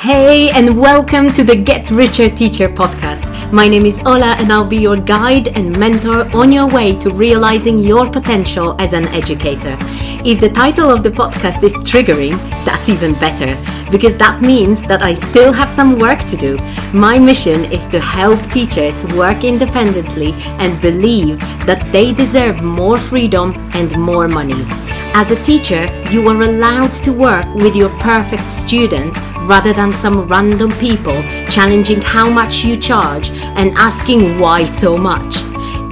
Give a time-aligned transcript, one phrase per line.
[0.00, 3.52] Hey, and welcome to the Get Richer Teacher podcast.
[3.52, 7.10] My name is Ola, and I'll be your guide and mentor on your way to
[7.10, 9.76] realizing your potential as an educator.
[10.24, 15.02] If the title of the podcast is triggering, that's even better, because that means that
[15.02, 16.56] I still have some work to do.
[16.94, 23.52] My mission is to help teachers work independently and believe that they deserve more freedom
[23.74, 24.64] and more money.
[25.14, 29.18] As a teacher, you are allowed to work with your perfect students
[29.48, 35.36] rather than some random people challenging how much you charge and asking why so much.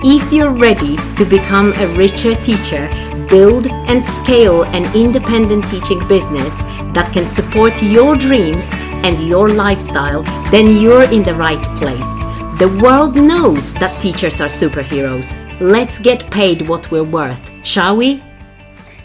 [0.04, 2.88] If you're ready to become a richer teacher,
[3.28, 6.60] build and scale an independent teaching business
[6.92, 8.72] that can support your dreams
[9.04, 12.20] and your lifestyle, then you're in the right place.
[12.58, 15.36] The world knows that teachers are superheroes.
[15.60, 18.22] Let's get paid what we're worth, shall we?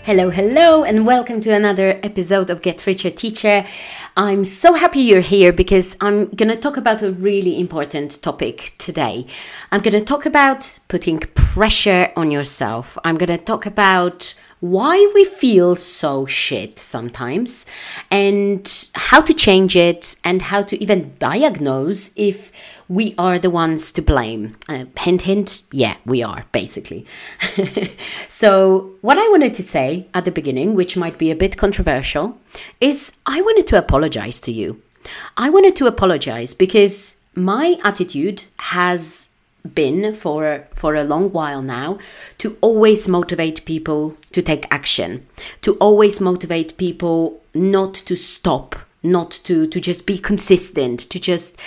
[0.04, 3.64] Hello, hello, and welcome to another episode of Get Richer Teacher.
[4.18, 8.73] I'm so happy you're here because I'm going to talk about a really important topic
[8.80, 9.28] today.
[9.72, 12.98] I'm going to talk about putting pressure on yourself.
[13.03, 17.68] I'm going to talk about why we feel so shit sometimes
[18.09, 22.52] and how to change it and how to even diagnose if
[22.92, 24.53] we are the ones to blame.
[24.67, 27.06] Uh, hint, hint, yeah, we are, basically.
[28.28, 32.38] so, what I wanted to say at the beginning, which might be a bit controversial,
[32.81, 34.81] is I wanted to apologize to you.
[35.38, 39.30] I wanted to apologize because my attitude has
[39.73, 41.97] been for for a long while now
[42.39, 45.23] to always motivate people to take action
[45.62, 51.59] to always motivate people not to stop not to to just be consistent to just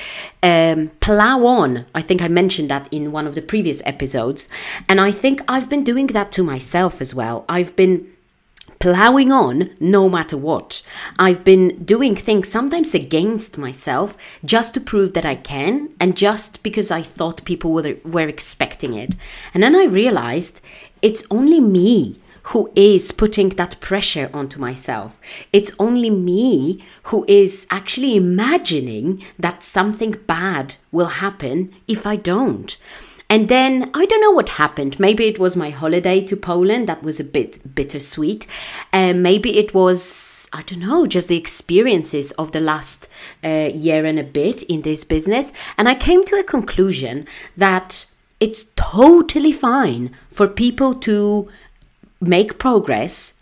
[0.42, 4.48] um, plow on i think i mentioned that in one of the previous episodes
[4.88, 8.08] and i think i've been doing that to myself as well i've been
[8.84, 10.82] plowing on no matter what.
[11.18, 16.62] I've been doing things sometimes against myself just to prove that I can and just
[16.62, 19.14] because I thought people were, were expecting it.
[19.55, 20.60] And then I realized
[21.00, 25.20] it's only me who is putting that pressure onto myself.
[25.52, 32.77] It's only me who is actually imagining that something bad will happen if I don't.
[33.30, 35.00] And then I don't know what happened.
[35.00, 38.46] Maybe it was my holiday to Poland that was a bit bittersweet.
[38.92, 43.08] And uh, maybe it was, I don't know, just the experiences of the last
[43.42, 45.52] uh, year and a bit in this business.
[45.78, 47.26] And I came to a conclusion
[47.56, 48.06] that
[48.40, 51.48] it's totally fine for people to
[52.24, 53.35] make progress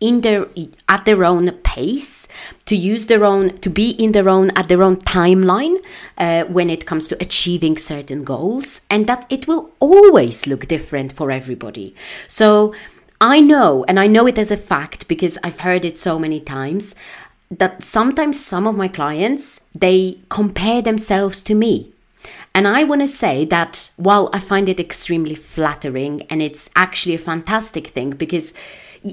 [0.00, 0.46] in their
[0.88, 2.26] at their own pace
[2.64, 5.76] to use their own to be in their own at their own timeline
[6.16, 11.12] uh, when it comes to achieving certain goals and that it will always look different
[11.12, 11.94] for everybody.
[12.26, 12.74] So
[13.20, 16.40] i know and i know it as a fact because i've heard it so many
[16.40, 16.94] times
[17.50, 21.92] that sometimes some of my clients they compare themselves to me
[22.60, 27.14] and I want to say that while I find it extremely flattering and it's actually
[27.14, 28.52] a fantastic thing because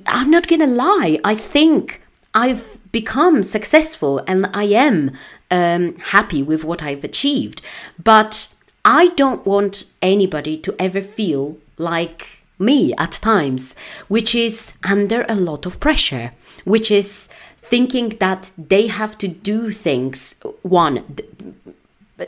[0.05, 2.01] I'm not going to lie, I think
[2.33, 5.11] I've become successful and I am
[5.49, 7.61] um, happy with what I've achieved.
[7.97, 8.53] But
[8.83, 13.77] I don't want anybody to ever feel like me at times,
[14.09, 16.33] which is under a lot of pressure,
[16.65, 17.29] which is
[17.61, 21.17] thinking that they have to do things, one,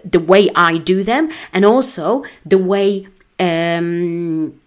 [0.03, 3.07] the way I do them, and also the way
[3.39, 4.59] um,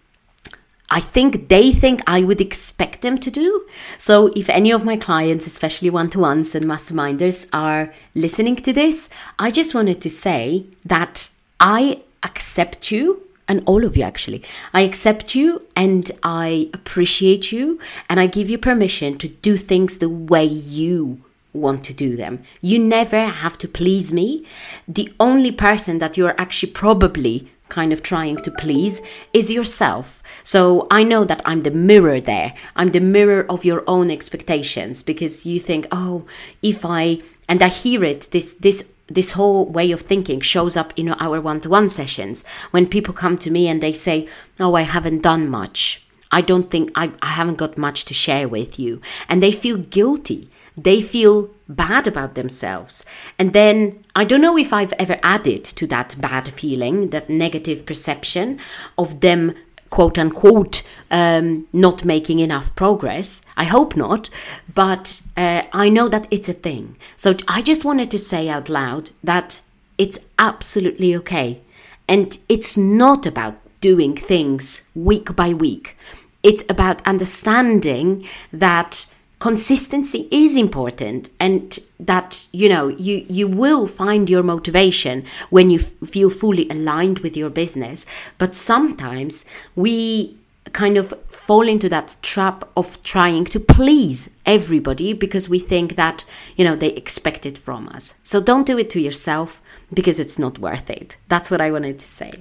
[0.89, 3.65] I think they think I would expect them to do.
[3.97, 8.71] So, if any of my clients, especially one to ones and masterminders, are listening to
[8.71, 11.29] this, I just wanted to say that
[11.59, 14.43] I accept you and all of you actually.
[14.73, 17.79] I accept you and I appreciate you
[18.09, 22.43] and I give you permission to do things the way you want to do them.
[22.61, 24.45] You never have to please me.
[24.87, 29.01] The only person that you're actually probably kind of trying to please
[29.33, 30.21] is yourself.
[30.43, 32.53] So I know that I'm the mirror there.
[32.75, 36.25] I'm the mirror of your own expectations because you think, "Oh,
[36.61, 40.93] if I..." and I hear it this this this whole way of thinking shows up
[40.95, 44.27] in our one-to-one sessions when people come to me and they say,
[44.59, 48.47] "Oh, I haven't done much." I don't think I, I haven't got much to share
[48.47, 49.01] with you.
[49.29, 50.49] And they feel guilty.
[50.75, 53.05] They feel bad about themselves.
[53.37, 57.85] And then I don't know if I've ever added to that bad feeling, that negative
[57.85, 58.59] perception
[58.97, 59.55] of them
[59.93, 60.81] quote unquote
[61.11, 63.43] um, not making enough progress.
[63.55, 64.27] I hope not,
[64.73, 66.97] but uh, I know that it's a thing.
[67.15, 69.61] So I just wanted to say out loud that
[69.99, 71.61] it's absolutely okay.
[72.07, 75.95] And it's not about doing things week by week.
[76.41, 79.05] It's about understanding that
[79.43, 85.79] consistency is important and that you know you you will find your motivation when you
[85.81, 88.05] f- feel fully aligned with your business.
[88.37, 89.43] But sometimes
[89.75, 90.37] we
[90.71, 96.23] kind of fall into that trap of trying to please everybody because we think that
[96.55, 98.13] you know they expect it from us.
[98.23, 99.61] So don't do it to yourself
[99.93, 101.17] because it's not worth it.
[101.27, 102.31] That's what i wanted to say.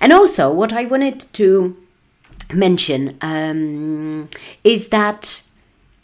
[0.00, 1.76] And also what i wanted to
[2.52, 4.28] mention um,
[4.64, 5.42] is that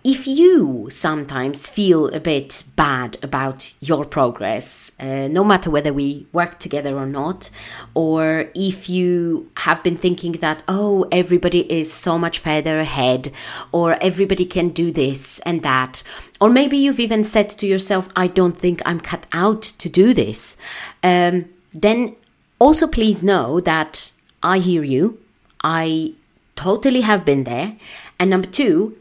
[0.04, 6.26] if you sometimes feel a bit bad about your progress, uh, no matter whether we
[6.32, 7.50] work together or not,
[7.94, 13.32] or if you have been thinking that, oh, everybody is so much further ahead,
[13.72, 16.04] or everybody can do this and that,
[16.40, 20.14] or maybe you've even said to yourself, I don't think I'm cut out to do
[20.14, 20.56] this,
[21.02, 22.14] um, then
[22.60, 24.12] also please know that
[24.42, 25.18] I hear you.
[25.64, 26.14] I
[26.54, 27.76] totally have been there.
[28.20, 28.96] And number two,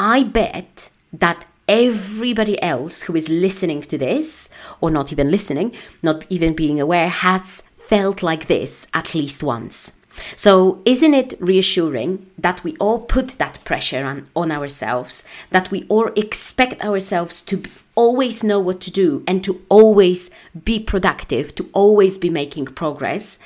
[0.00, 4.48] I bet that everybody else who is listening to this,
[4.80, 9.92] or not even listening, not even being aware, has felt like this at least once.
[10.36, 15.84] So, isn't it reassuring that we all put that pressure on, on ourselves, that we
[15.90, 17.62] all expect ourselves to
[17.94, 20.30] always know what to do and to always
[20.64, 23.38] be productive, to always be making progress,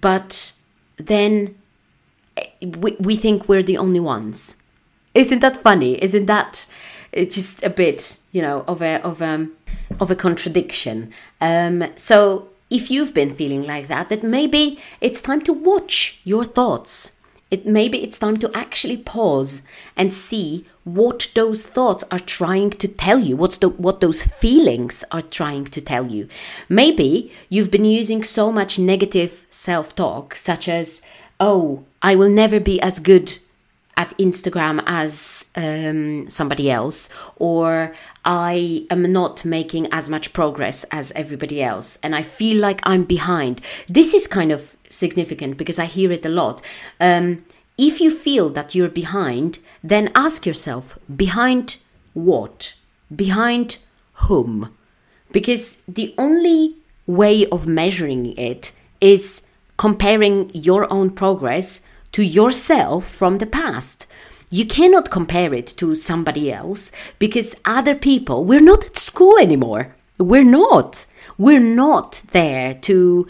[0.00, 0.52] but
[0.96, 1.54] then
[2.36, 2.46] eh,
[2.78, 4.60] we, we think we're the only ones
[5.14, 6.02] isn't that funny?
[6.02, 6.66] Isn't that
[7.16, 9.52] uh, just a bit, you know, of a of a um,
[9.98, 11.12] of a contradiction?
[11.40, 16.44] Um, so if you've been feeling like that, that maybe it's time to watch your
[16.44, 17.16] thoughts.
[17.50, 19.62] It maybe it's time to actually pause
[19.96, 23.36] and see what those thoughts are trying to tell you.
[23.36, 26.28] What's the what those feelings are trying to tell you.
[26.68, 31.02] Maybe you've been using so much negative self-talk, such as,
[31.40, 33.38] "Oh, I will never be as good
[34.00, 37.92] at Instagram as um, somebody else, or
[38.24, 43.04] I am not making as much progress as everybody else, and I feel like I'm
[43.04, 43.60] behind.
[43.90, 46.62] This is kind of significant because I hear it a lot.
[46.98, 47.44] Um,
[47.76, 51.76] if you feel that you're behind, then ask yourself behind
[52.14, 52.72] what?
[53.14, 53.76] Behind
[54.24, 54.74] whom?
[55.30, 56.76] Because the only
[57.06, 59.42] way of measuring it is
[59.76, 64.06] comparing your own progress to yourself from the past.
[64.50, 69.94] You cannot compare it to somebody else because other people, we're not at school anymore.
[70.18, 71.06] We're not.
[71.38, 73.28] We're not there to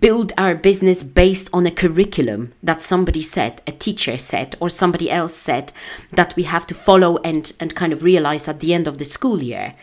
[0.00, 5.10] build our business based on a curriculum that somebody said, a teacher said, or somebody
[5.10, 5.72] else said
[6.12, 9.04] that we have to follow and, and kind of realize at the end of the
[9.04, 9.74] school year.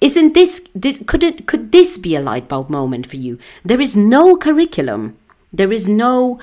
[0.00, 3.38] is not this, this could it could this be a light bulb moment for you?
[3.64, 5.16] There is no curriculum.
[5.52, 6.38] There is no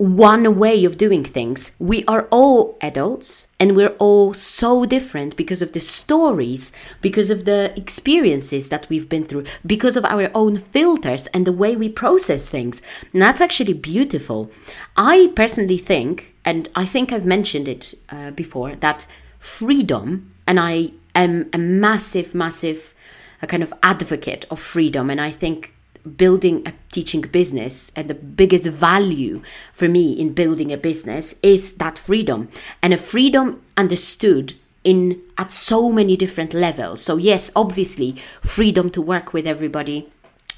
[0.00, 1.72] one way of doing things.
[1.78, 7.44] We are all adults and we're all so different because of the stories, because of
[7.44, 11.90] the experiences that we've been through, because of our own filters and the way we
[11.90, 12.80] process things.
[13.12, 14.50] And that's actually beautiful.
[14.96, 19.06] I personally think, and I think I've mentioned it uh, before, that
[19.38, 22.94] freedom, and I am a massive, massive
[23.42, 25.74] a kind of advocate of freedom, and I think
[26.16, 29.42] building a teaching business and the biggest value
[29.72, 32.48] for me in building a business is that freedom
[32.82, 37.02] and a freedom understood in at so many different levels.
[37.02, 40.10] So yes obviously freedom to work with everybody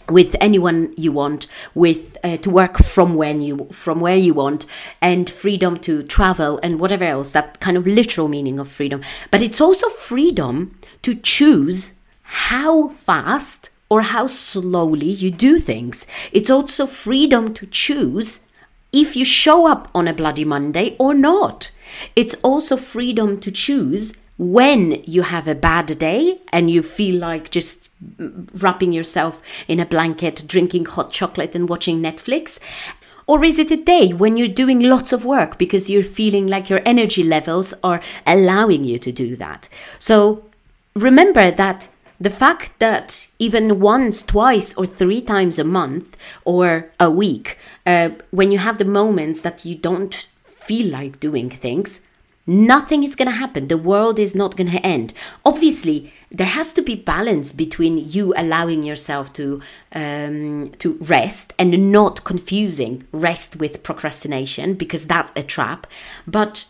[0.08, 4.66] with anyone you want with uh, to work from when you from where you want
[5.00, 9.00] and freedom to travel and whatever else that kind of literal meaning of freedom.
[9.30, 16.06] But it's also freedom to choose how fast or how slowly you do things.
[16.32, 18.40] It's also freedom to choose
[18.90, 21.70] if you show up on a bloody Monday or not.
[22.16, 27.50] It's also freedom to choose when you have a bad day and you feel like
[27.50, 27.90] just
[28.54, 32.58] wrapping yourself in a blanket, drinking hot chocolate, and watching Netflix.
[33.26, 36.70] Or is it a day when you're doing lots of work because you're feeling like
[36.70, 39.68] your energy levels are allowing you to do that?
[39.98, 40.46] So
[40.94, 41.90] remember that
[42.22, 48.10] the fact that even once, twice, or three times a month or a week, uh,
[48.30, 52.00] when you have the moments that you don't feel like doing things,
[52.46, 53.66] nothing is going to happen.
[53.66, 55.12] The world is not going to end.
[55.44, 59.60] Obviously, there has to be balance between you allowing yourself to
[59.92, 65.88] um, to rest and not confusing rest with procrastination because that's a trap.
[66.24, 66.66] But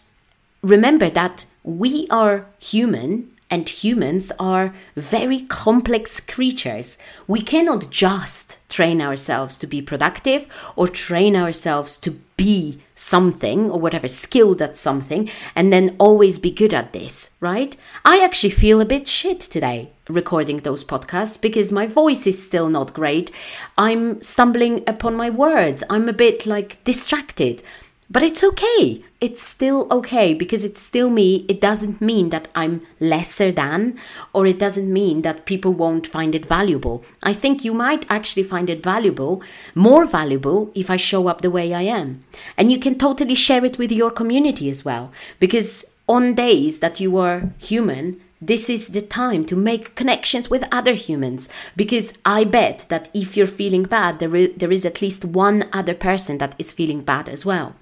[0.63, 6.97] remember that we are human and humans are very complex creatures.
[7.29, 13.79] We cannot just train ourselves to be productive or train ourselves to be something or
[13.79, 17.77] whatever skilled at something and then always be good at this, right?
[18.07, 22.71] I actually feel a bit shit today recording those podcasts because my voice is still
[22.71, 23.31] not great.
[23.77, 25.85] I'm stumbling upon my words.
[25.91, 27.63] I'm a bit like distracted.
[28.13, 29.03] But it's okay.
[29.23, 31.47] It's still okay because it's still me.
[31.49, 33.99] It doesn't mean that I'm lesser than,
[34.35, 37.03] or it doesn't mean that people won't find it valuable.
[37.23, 39.43] I think you might actually find it valuable,
[39.75, 42.23] more valuable, if I show up the way I am.
[42.59, 45.11] And you can totally share it with your community as well.
[45.41, 50.67] Because on days that you are human, this is the time to make connections with
[50.73, 55.01] other humans because I bet that if you're feeling bad, there is, there is at
[55.01, 57.77] least one other person that is feeling bad as well.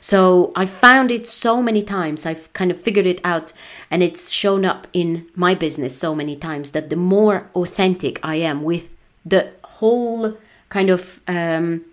[0.00, 3.52] So I found it so many times, I've kind of figured it out,
[3.90, 8.36] and it's shown up in my business so many times that the more authentic I
[8.36, 8.96] am with
[9.26, 10.38] the whole
[10.70, 11.84] kind of um,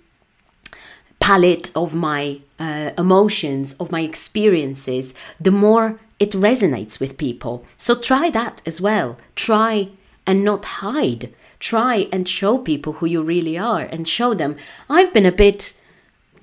[1.19, 7.65] palette of my uh, emotions, of my experiences, the more it resonates with people.
[7.77, 9.17] So try that as well.
[9.35, 9.89] Try
[10.25, 11.33] and not hide.
[11.59, 14.55] Try and show people who you really are and show them,
[14.89, 15.73] I've been a bit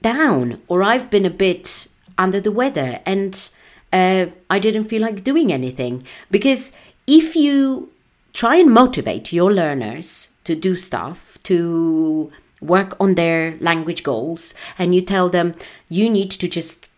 [0.00, 1.86] down or I've been a bit
[2.18, 3.50] under the weather and
[3.92, 6.04] uh, I didn't feel like doing anything.
[6.30, 6.72] Because
[7.06, 7.90] if you
[8.32, 14.94] try and motivate your learners to do stuff, to work on their language goals, and
[14.94, 15.54] you tell them
[15.88, 16.88] you need to just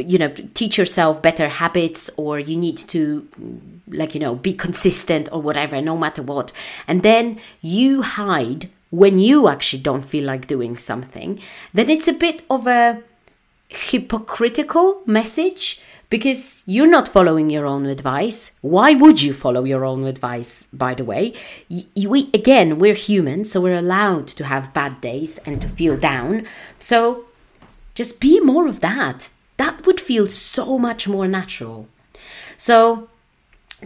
[0.00, 3.26] you know teach yourself better habits or you need to
[3.88, 6.52] like you know be consistent or whatever no matter what
[6.86, 11.40] and then you hide when you actually don't feel like doing something
[11.72, 13.02] then it's a bit of a
[13.68, 15.80] hypocritical message
[16.10, 18.50] because you're not following your own advice.
[18.60, 21.34] Why would you follow your own advice, by the way?
[21.68, 26.46] We, again, we're human, so we're allowed to have bad days and to feel down.
[26.80, 27.26] So
[27.94, 29.30] just be more of that
[29.60, 31.86] that would feel so much more natural.
[32.56, 33.10] So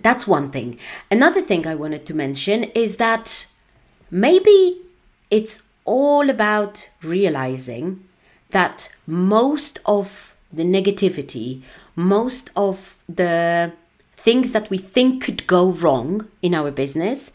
[0.07, 0.79] that's one thing.
[1.11, 3.47] Another thing I wanted to mention is that
[4.09, 4.81] maybe
[5.31, 8.05] it's all about realizing
[8.51, 11.63] that most of the negativity,
[11.97, 13.73] most of the
[14.17, 17.33] things that we think could go wrong in our business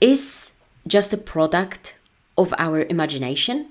[0.00, 0.52] is
[0.86, 1.96] just a product
[2.38, 3.66] of our imagination.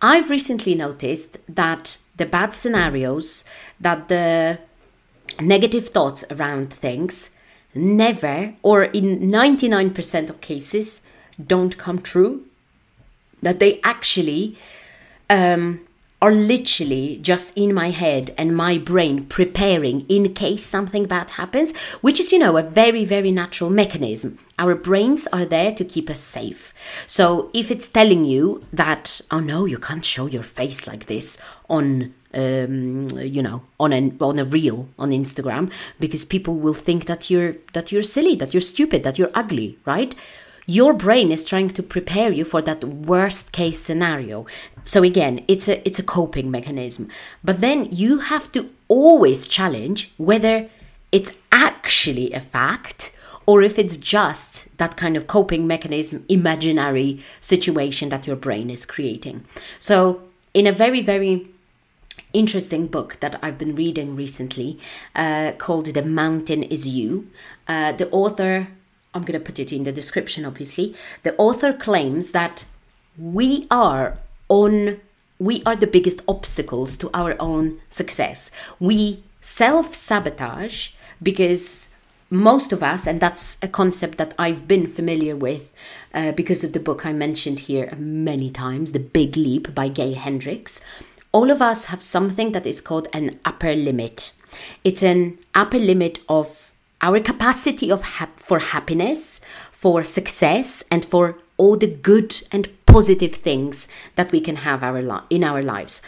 [0.00, 3.44] I've recently noticed that the bad scenarios,
[3.80, 4.58] that the
[5.40, 7.36] negative thoughts around things
[7.74, 11.02] never, or in 99% of cases,
[11.44, 12.44] don't come true.
[13.42, 14.58] That they actually
[15.30, 15.80] um,
[16.20, 21.76] are literally just in my head and my brain preparing in case something bad happens,
[22.00, 24.38] which is, you know, a very, very natural mechanism.
[24.58, 26.74] Our brains are there to keep us safe.
[27.06, 31.38] So if it's telling you that, oh no, you can't show your face like this
[31.68, 37.06] on um, you know on a on a reel on Instagram because people will think
[37.06, 40.14] that you're that you're silly that you're stupid that you're ugly right
[40.68, 44.46] your brain is trying to prepare you for that worst case scenario
[44.84, 47.08] so again it's a it's a coping mechanism
[47.42, 50.68] but then you have to always challenge whether
[51.10, 58.10] it's actually a fact or if it's just that kind of coping mechanism imaginary situation
[58.10, 59.42] that your brain is creating
[59.78, 60.20] so
[60.52, 61.48] in a very very
[62.34, 64.78] interesting book that I've been reading recently
[65.14, 67.26] uh, called The Mountain Is You.
[67.66, 68.68] Uh, the author
[69.18, 70.94] I'm going to put it in the description, obviously.
[71.24, 72.64] The author claims that
[73.18, 75.00] we are on,
[75.40, 78.52] we are the biggest obstacles to our own success.
[78.78, 81.88] We self sabotage because
[82.30, 85.72] most of us, and that's a concept that I've been familiar with
[86.14, 90.12] uh, because of the book I mentioned here many times, The Big Leap by Gay
[90.12, 90.80] Hendricks.
[91.32, 94.32] All of us have something that is called an upper limit.
[94.84, 98.04] It's an upper limit of our capacity of
[98.36, 99.40] for happiness,
[99.72, 105.02] for success, and for all the good and positive things that we can have our
[105.02, 106.00] li- in our lives.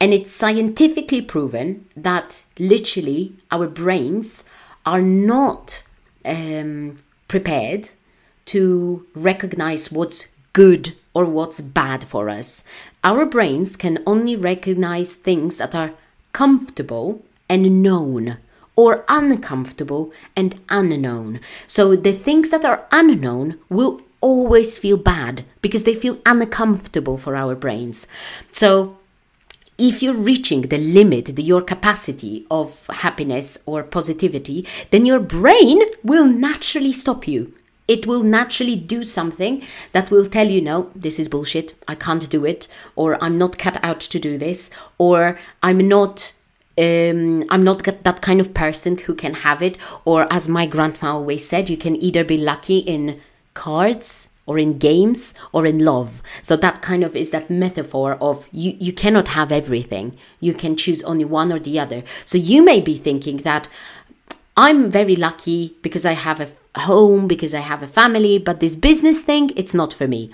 [0.00, 4.44] And it's scientifically proven that literally our brains
[4.86, 5.82] are not
[6.24, 7.90] um, prepared
[8.46, 12.64] to recognize what's good or what's bad for us.
[13.04, 15.92] Our brains can only recognize things that are
[16.32, 18.38] comfortable and known
[18.78, 21.40] or uncomfortable and unknown.
[21.66, 27.34] So the things that are unknown will always feel bad because they feel uncomfortable for
[27.34, 28.06] our brains.
[28.52, 28.96] So
[29.78, 36.26] if you're reaching the limit, your capacity of happiness or positivity, then your brain will
[36.26, 37.52] naturally stop you.
[37.88, 41.74] It will naturally do something that will tell you, no, this is bullshit.
[41.88, 42.68] I can't do it.
[42.94, 44.70] Or I'm not cut out to do this.
[44.98, 46.34] Or I'm not
[46.78, 49.76] um, I'm not that kind of person who can have it.
[50.04, 53.20] Or, as my grandma always said, you can either be lucky in
[53.54, 56.22] cards or in games or in love.
[56.42, 60.16] So that kind of is that metaphor of you, you cannot have everything.
[60.40, 62.02] You can choose only one or the other.
[62.24, 63.68] So you may be thinking that
[64.56, 68.76] I'm very lucky because I have a home, because I have a family, but this
[68.76, 70.30] business thing, it's not for me.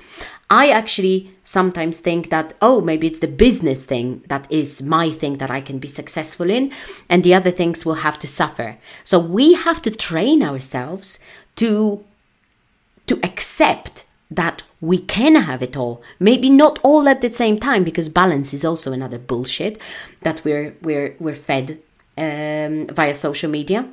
[0.51, 5.39] I actually sometimes think that, oh, maybe it's the business thing that is my thing
[5.39, 6.73] that I can be successful in,
[7.09, 8.77] and the other things will have to suffer.
[9.05, 11.19] So we have to train ourselves
[11.57, 12.05] to
[13.07, 17.85] to accept that we can have it all maybe not all at the same time
[17.85, 19.81] because balance is also another bullshit
[20.23, 21.79] that we're we're we're fed
[22.17, 23.87] um, via social media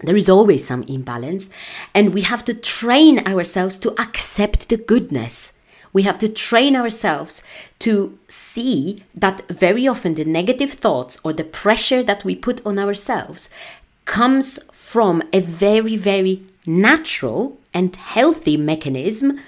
[0.00, 1.50] there is always some imbalance
[1.94, 5.58] and we have to train ourselves to accept the goodness
[5.92, 7.42] we have to train ourselves
[7.78, 12.78] to see that very often the negative thoughts or the pressure that we put on
[12.78, 13.50] ourselves
[14.04, 19.38] comes from a very, very natural and healthy mechanism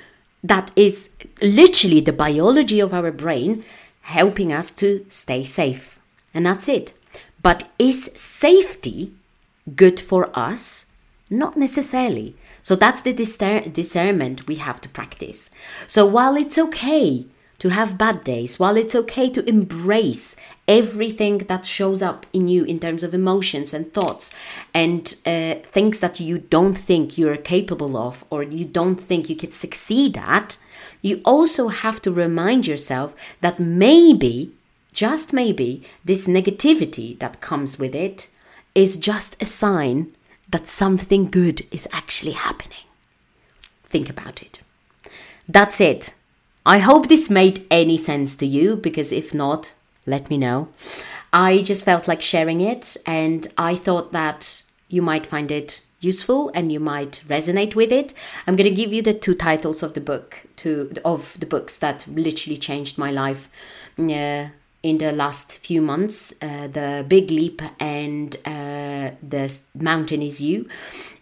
[0.42, 1.10] that is
[1.40, 3.64] literally the biology of our brain
[4.02, 5.98] helping us to stay safe.
[6.34, 6.92] And that's it.
[7.42, 9.12] But is safety
[9.74, 10.86] good for us?
[11.30, 12.36] Not necessarily.
[12.62, 15.50] So that's the discer- discernment we have to practice.
[15.86, 17.26] So while it's okay
[17.58, 22.64] to have bad days, while it's okay to embrace everything that shows up in you
[22.64, 24.34] in terms of emotions and thoughts
[24.72, 29.36] and uh, things that you don't think you're capable of or you don't think you
[29.36, 30.58] could succeed at,
[31.00, 34.52] you also have to remind yourself that maybe,
[34.92, 38.28] just maybe, this negativity that comes with it
[38.74, 40.14] is just a sign
[40.48, 42.86] that something good is actually happening.
[43.84, 44.60] Think about it.
[45.48, 46.14] That's it.
[46.66, 49.74] I hope this made any sense to you because if not,
[50.06, 50.68] let me know.
[51.32, 56.50] I just felt like sharing it and I thought that you might find it useful
[56.54, 58.14] and you might resonate with it.
[58.46, 61.78] I'm going to give you the two titles of the book to of the books
[61.78, 63.48] that literally changed my life.
[63.96, 64.50] Yeah
[64.84, 70.68] in the last few months uh, the big leap and uh, the mountain is you.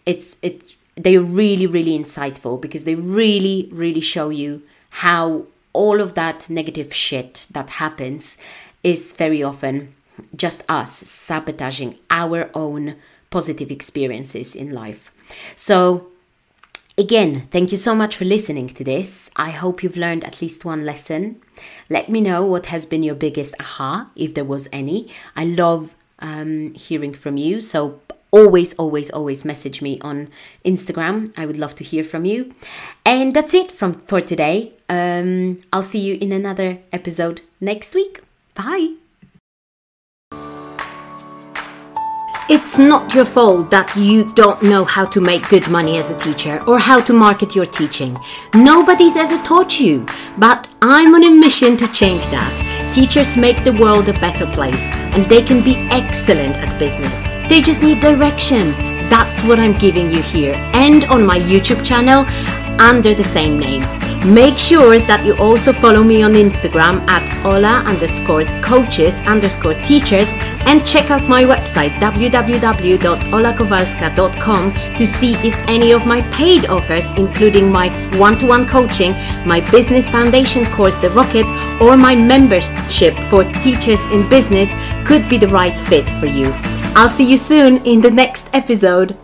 [0.05, 6.13] It's it's they're really really insightful because they really really show you how all of
[6.13, 8.37] that negative shit that happens
[8.83, 9.95] is very often
[10.35, 12.95] just us sabotaging our own
[13.29, 15.11] positive experiences in life.
[15.55, 16.07] So
[16.95, 19.31] Again, thank you so much for listening to this.
[19.35, 21.41] I hope you've learned at least one lesson.
[21.89, 25.09] Let me know what has been your biggest aha, if there was any.
[25.35, 27.61] I love um, hearing from you.
[27.61, 30.29] So always, always, always message me on
[30.63, 31.33] Instagram.
[31.35, 32.53] I would love to hear from you.
[33.03, 34.73] And that's it from for today.
[34.87, 38.21] Um, I'll see you in another episode next week.
[38.53, 39.02] Bye.
[42.55, 46.17] It's not your fault that you don't know how to make good money as a
[46.19, 48.15] teacher or how to market your teaching.
[48.53, 50.05] Nobody's ever taught you,
[50.37, 52.53] but I'm on a mission to change that.
[52.93, 57.23] Teachers make the world a better place and they can be excellent at business.
[57.49, 58.69] They just need direction.
[59.09, 62.23] That's what I'm giving you here and on my YouTube channel
[62.79, 63.81] under the same name.
[64.31, 70.33] Make sure that you also follow me on Instagram at Ola underscore coaches underscore teachers
[70.67, 77.71] and check out my website www.olakowalska.com to see if any of my paid offers, including
[77.71, 79.13] my one to one coaching,
[79.45, 81.45] my business foundation course, The Rocket,
[81.81, 84.73] or my membership for teachers in business,
[85.05, 86.51] could be the right fit for you.
[86.95, 89.17] I'll see you soon in the next episode.